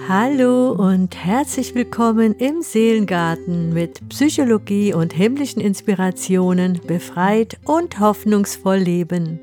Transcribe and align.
Hallo 0.00 0.72
und 0.72 1.16
herzlich 1.16 1.74
willkommen 1.74 2.34
im 2.34 2.62
Seelengarten 2.62 3.72
mit 3.72 4.08
Psychologie 4.08 4.92
und 4.94 5.12
himmlischen 5.12 5.60
Inspirationen 5.60 6.80
befreit 6.86 7.58
und 7.64 8.00
hoffnungsvoll 8.00 8.78
leben. 8.78 9.38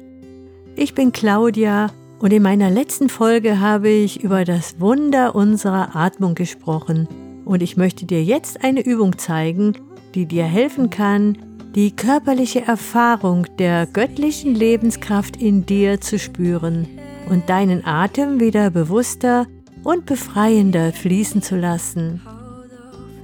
Ich 0.76 0.96
bin 0.96 1.12
Claudia 1.12 1.88
und 2.20 2.34
in 2.34 2.44
meiner 2.44 2.70
letzten 2.70 3.09
Folge 3.09 3.59
habe 3.59 3.89
ich 3.89 4.23
über 4.23 4.43
das 4.43 4.80
Wunder 4.80 5.36
unserer 5.36 5.96
Atmung 5.96 6.36
gesprochen 6.36 7.07
und 7.45 7.61
ich 7.61 7.77
möchte 7.77 8.05
dir 8.05 8.23
jetzt 8.23 8.63
eine 8.63 8.86
Übung 8.86 9.18
zeigen, 9.18 9.73
die 10.16 10.25
dir 10.25 10.45
helfen 10.45 10.89
kann, 10.89 11.38
die 11.75 11.95
körperliche 11.95 12.66
Erfahrung 12.66 13.45
der 13.57 13.86
göttlichen 13.86 14.55
Lebenskraft 14.55 15.38
in 15.38 15.66
dir 15.66 16.02
zu 16.02 16.18
spüren 16.18 16.88
und 17.29 17.50
deinen 17.50 17.86
Atem 17.86 18.39
wieder 18.39 18.72
bewusster 18.72 19.45
und 19.84 20.06
befreiender 20.06 20.92
fließen 20.92 21.42
zu 21.42 21.56
lassen. 21.56 22.22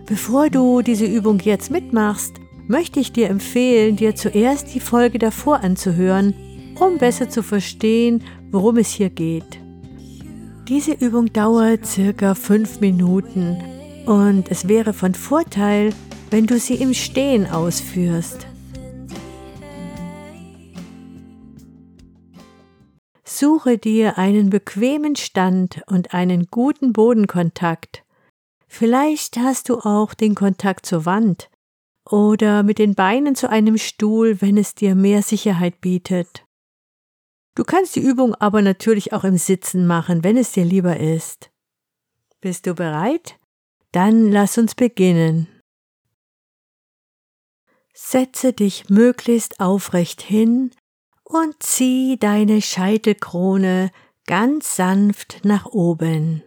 Bevor 0.06 0.50
du 0.50 0.82
diese 0.82 1.06
Übung 1.06 1.40
jetzt 1.40 1.72
mitmachst, 1.72 2.36
möchte 2.68 3.00
ich 3.00 3.12
dir 3.12 3.30
empfehlen, 3.30 3.96
dir 3.96 4.16
zuerst 4.16 4.74
die 4.74 4.80
Folge 4.80 5.20
davor 5.20 5.62
anzuhören, 5.62 6.34
um 6.80 6.98
besser 6.98 7.30
zu 7.30 7.44
verstehen, 7.44 8.24
worum 8.52 8.78
es 8.78 8.92
hier 8.92 9.10
geht. 9.10 9.60
Diese 10.68 10.94
Übung 10.94 11.32
dauert 11.32 11.86
circa 11.86 12.34
fünf 12.34 12.80
Minuten 12.82 13.58
und 14.06 14.50
es 14.50 14.68
wäre 14.68 14.94
von 14.94 15.14
Vorteil, 15.14 15.94
wenn 16.32 16.48
du 16.48 16.60
sie 16.60 16.76
im 16.76 16.94
Stehen 16.94 17.48
ausführst. 17.48 18.48
Suche 23.38 23.78
dir 23.78 24.18
einen 24.18 24.50
bequemen 24.50 25.18
Stand 25.18 25.82
und 25.88 26.14
einen 26.14 26.48
guten 26.48 26.94
Bodenkontakt. 26.94 28.06
Vielleicht 28.66 29.36
hast 29.36 29.68
du 29.68 29.80
auch 29.80 30.14
den 30.14 30.36
Kontakt 30.36 30.86
zur 30.86 31.06
Wand 31.06 31.50
oder 32.10 32.64
mit 32.64 32.80
den 32.80 32.96
Beinen 32.96 33.36
zu 33.36 33.50
einem 33.50 33.78
Stuhl, 33.78 34.40
wenn 34.40 34.56
es 34.56 34.74
dir 34.74 34.96
mehr 34.96 35.22
Sicherheit 35.22 35.82
bietet. 35.82 36.46
Du 37.56 37.66
kannst 37.66 37.98
die 37.98 38.00
Übung 38.00 38.36
aber 38.36 38.62
natürlich 38.62 39.12
auch 39.12 39.26
im 39.26 39.38
Sitzen 39.38 39.86
machen, 39.86 40.24
wenn 40.24 40.38
es 40.38 40.54
dir 40.54 40.64
lieber 40.64 40.98
ist. 40.98 41.52
Bist 42.40 42.66
du 42.68 42.74
bereit? 42.74 43.38
Dann 43.92 44.32
lass 44.32 44.58
uns 44.58 44.76
beginnen. 44.76 45.50
Setze 47.94 48.54
dich 48.54 48.90
möglichst 48.90 49.60
aufrecht 49.60 50.22
hin 50.22 50.72
und 51.26 51.62
zieh 51.62 52.18
deine 52.18 52.62
Scheitelkrone 52.62 53.92
ganz 54.26 54.76
sanft 54.76 55.44
nach 55.44 55.66
oben. 55.66 56.44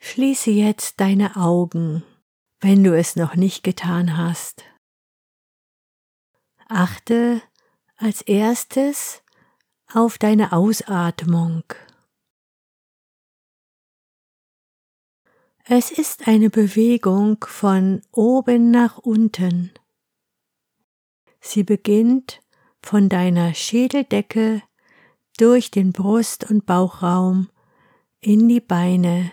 Schließe 0.00 0.50
jetzt 0.50 1.00
deine 1.00 1.36
Augen, 1.36 2.02
wenn 2.60 2.82
du 2.82 2.96
es 2.96 3.14
noch 3.14 3.34
nicht 3.36 3.62
getan 3.62 4.16
hast. 4.16 4.64
Achte 6.66 7.42
als 7.96 8.22
erstes 8.22 9.22
auf 9.92 10.16
deine 10.16 10.52
Ausatmung. 10.52 11.62
Es 15.70 15.90
ist 15.90 16.26
eine 16.26 16.48
Bewegung 16.48 17.44
von 17.46 18.00
oben 18.10 18.70
nach 18.70 18.96
unten. 18.96 19.70
Sie 21.42 21.62
beginnt 21.62 22.40
von 22.82 23.10
deiner 23.10 23.52
Schädeldecke 23.52 24.62
durch 25.36 25.70
den 25.70 25.92
Brust- 25.92 26.50
und 26.50 26.64
Bauchraum 26.64 27.50
in 28.22 28.48
die 28.48 28.62
Beine 28.62 29.30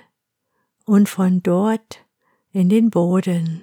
und 0.83 1.07
von 1.07 1.41
dort 1.41 2.05
in 2.51 2.67
den 2.67 2.89
Boden. 2.89 3.61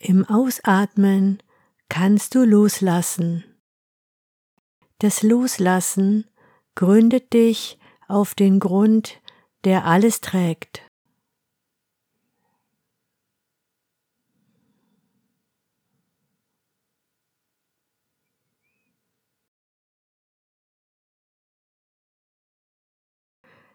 Im 0.00 0.24
Ausatmen 0.24 1.42
kannst 1.88 2.36
du 2.36 2.44
loslassen. 2.44 3.44
Das 4.98 5.24
Loslassen 5.24 6.30
gründet 6.76 7.32
dich 7.32 7.80
auf 8.06 8.36
den 8.36 8.60
Grund, 8.60 9.20
der 9.64 9.86
alles 9.86 10.20
trägt. 10.20 10.82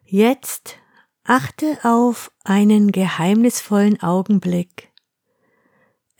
Jetzt 0.05 0.77
achte 1.23 1.79
auf 1.83 2.31
einen 2.45 2.93
geheimnisvollen 2.93 4.01
Augenblick. 4.01 4.92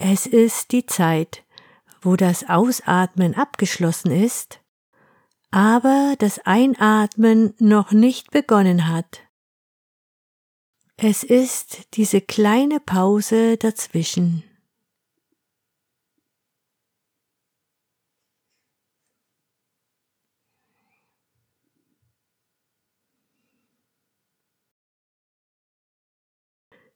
Es 0.06 0.25
ist 0.25 0.74
die 0.74 0.86
Zeit, 0.86 1.46
wo 2.02 2.18
das 2.18 2.50
Ausatmen 2.50 3.36
abgeschlossen 3.36 4.12
ist, 4.12 4.59
aber 5.50 6.16
das 6.19 6.40
Einatmen 6.40 7.53
noch 7.58 7.94
nicht 7.94 8.30
begonnen 8.30 8.90
hat. 8.90 9.22
Es 10.97 11.24
ist 11.24 11.88
diese 11.94 12.19
kleine 12.19 12.81
Pause 12.81 13.56
dazwischen. 13.56 14.44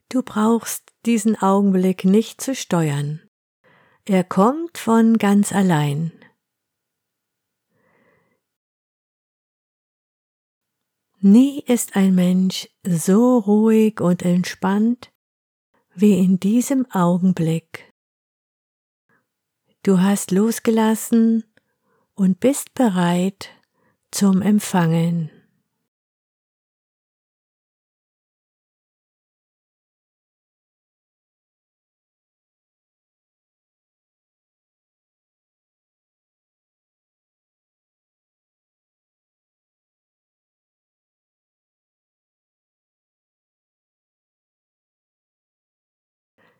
Du 0.09 0.23
brauchst 0.23 0.93
diesen 1.05 1.35
Augenblick 1.35 2.05
nicht 2.05 2.39
zu 2.39 2.55
steuern. 2.55 3.21
Er 4.05 4.23
kommt 4.23 4.77
von 4.77 5.17
ganz 5.17 5.51
allein. 5.51 6.11
Nie 11.19 11.61
ist 11.61 11.95
ein 11.95 12.15
Mensch 12.15 12.69
so 12.85 13.39
ruhig 13.39 13.99
und 13.99 14.21
entspannt 14.21 15.11
wie 15.93 16.19
in 16.19 16.39
diesem 16.39 16.89
Augenblick. 16.91 17.91
Du 19.81 19.99
hast 19.99 20.31
losgelassen 20.31 21.43
und 22.13 22.39
bist 22.39 22.73
bereit 22.75 23.49
zum 24.11 24.41
Empfangen. 24.41 25.36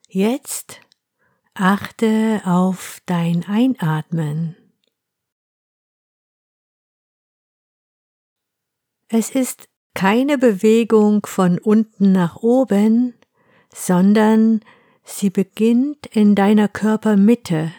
Jetzt 0.09 0.79
achte 1.53 2.42
auf 2.45 3.01
dein 3.06 3.44
Einatmen. 3.44 4.56
Es 9.09 9.31
ist 9.31 9.68
keine 9.94 10.38
Bewegung 10.38 11.25
von 11.25 11.59
unten 11.59 12.13
nach 12.13 12.38
oben, 12.38 13.15
sondern 13.74 14.62
sie 15.04 15.30
beginnt 15.30 16.06
in 16.06 16.36
deiner 16.36 16.69
Körpermitte, 16.69 17.74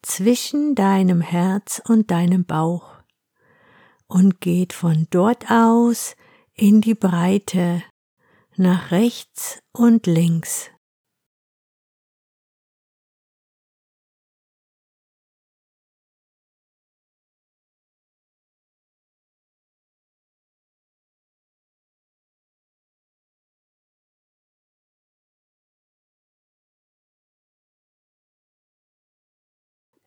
zwischen 0.00 0.74
deinem 0.74 1.20
Herz 1.20 1.82
und 1.86 2.10
deinem 2.10 2.46
Bauch 2.46 2.90
und 4.06 4.40
geht 4.40 4.72
von 4.72 5.08
dort 5.10 5.50
aus 5.50 6.16
in 6.54 6.80
die 6.80 6.94
Breite 6.94 7.82
nach 8.56 8.90
rechts 8.92 9.62
und 9.72 10.06
links. 10.06 10.70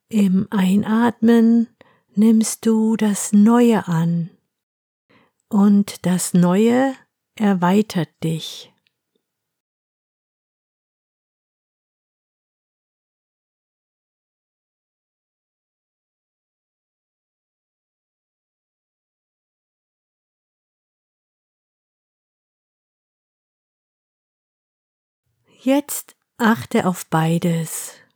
Im 0.10 0.48
Einatmen 0.52 1.68
nimmst 2.16 2.66
du 2.66 2.96
das 2.96 3.34
Neue 3.34 3.90
an 3.90 4.30
und 5.50 6.06
das 6.06 6.34
Neue 6.34 6.96
erweitert 7.36 8.08
dich. 8.24 8.72
Jetzt 25.60 26.16
achte 26.38 26.86
auf 26.86 27.08
beides. 27.08 28.07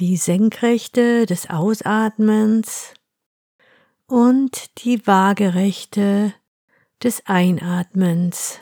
Die 0.00 0.16
Senkrechte 0.16 1.26
des 1.26 1.50
Ausatmens 1.50 2.94
und 4.06 4.82
die 4.84 5.06
Waagerechte 5.06 6.34
des 7.02 7.26
Einatmens. 7.26 8.58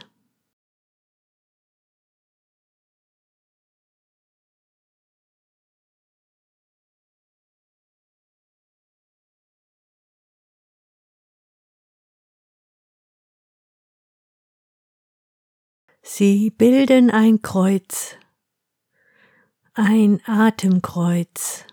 Sie 16.02 16.50
bilden 16.50 17.10
ein 17.10 17.40
Kreuz, 17.40 18.16
ein 19.74 20.20
Atemkreuz. 20.26 21.64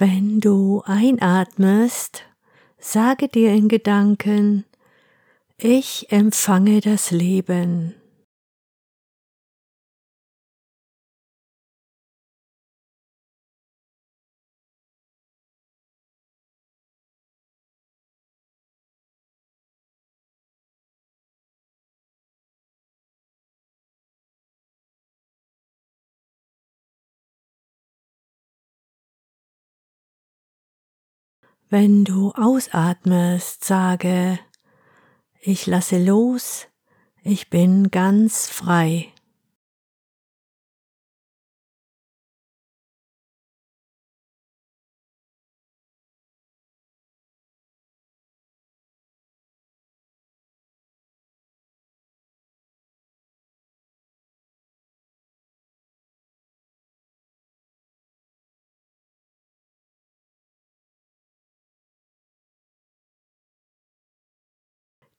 Wenn 0.00 0.40
du 0.40 0.82
einatmest, 0.84 2.22
sage 2.78 3.26
dir 3.26 3.52
in 3.52 3.68
Gedanken, 3.68 4.64
ich 5.56 6.12
empfange 6.12 6.80
das 6.80 7.10
Leben. 7.10 7.97
Wenn 31.70 32.04
du 32.04 32.32
ausatmest, 32.32 33.62
sage, 33.62 34.38
ich 35.38 35.66
lasse 35.66 36.02
los, 36.02 36.66
ich 37.22 37.50
bin 37.50 37.90
ganz 37.90 38.48
frei. 38.48 39.12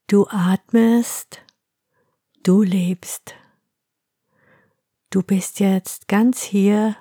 Du 0.10 0.26
atmest, 0.28 1.46
du 2.42 2.64
lebst. 2.64 3.36
Du 5.12 5.22
bist 5.22 5.60
jetzt 5.60 6.08
ganz 6.08 6.42
hier 6.42 6.96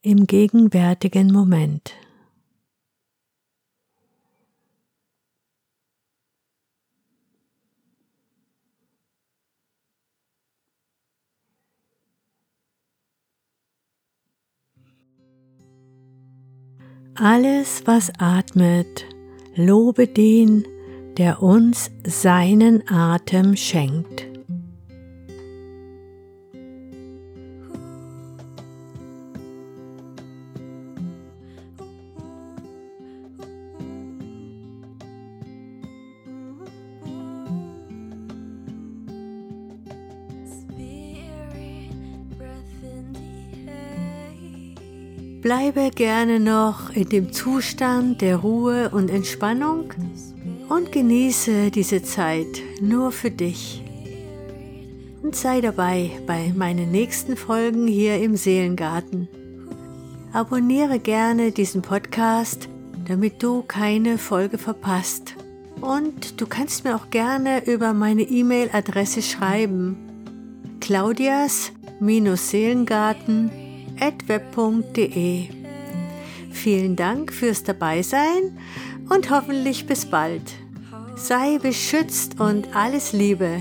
im 0.00 0.26
gegenwärtigen 0.26 1.30
Moment. 1.30 1.92
Alles, 17.16 17.86
was 17.86 18.10
atmet, 18.18 19.04
lobe 19.56 20.08
den, 20.08 20.64
der 21.20 21.42
uns 21.42 21.90
seinen 22.02 22.82
Atem 22.88 23.54
schenkt. 23.54 24.26
Bleibe 45.42 45.90
gerne 45.94 46.40
noch 46.40 46.88
in 46.88 47.10
dem 47.10 47.30
Zustand 47.30 48.22
der 48.22 48.36
Ruhe 48.36 48.88
und 48.88 49.10
Entspannung 49.10 49.92
und 50.70 50.92
genieße 50.92 51.70
diese 51.70 52.02
Zeit 52.02 52.62
nur 52.80 53.12
für 53.12 53.30
dich. 53.30 53.84
Und 55.20 55.36
sei 55.36 55.60
dabei 55.60 56.12
bei 56.26 56.54
meinen 56.56 56.90
nächsten 56.90 57.36
Folgen 57.36 57.86
hier 57.86 58.22
im 58.22 58.36
Seelengarten. 58.36 59.28
Abonniere 60.32 61.00
gerne 61.00 61.50
diesen 61.50 61.82
Podcast, 61.82 62.68
damit 63.06 63.42
du 63.42 63.62
keine 63.62 64.16
Folge 64.16 64.58
verpasst. 64.58 65.34
Und 65.80 66.40
du 66.40 66.46
kannst 66.46 66.84
mir 66.84 66.94
auch 66.94 67.10
gerne 67.10 67.66
über 67.66 67.92
meine 67.92 68.22
E-Mail-Adresse 68.22 69.22
schreiben. 69.22 69.96
claudias-seelengarten 70.80 73.50
web.de. 74.26 75.48
Vielen 76.52 76.96
Dank 76.96 77.32
fürs 77.32 77.62
Dabeisein 77.64 78.58
und 79.08 79.30
hoffentlich 79.30 79.86
bis 79.86 80.04
bald. 80.06 80.59
Sei 81.22 81.58
beschützt 81.58 82.40
und 82.40 82.74
alles 82.74 83.12
Liebe. 83.12 83.60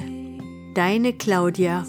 Deine 0.76 1.12
Claudia. 1.12 1.86